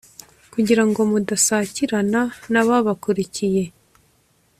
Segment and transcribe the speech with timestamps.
[0.53, 3.63] kugira ngo mudasakirana n'ababakurikiye